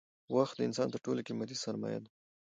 [0.35, 2.09] وخت د انسان تر ټولو قیمتي سرمایه ده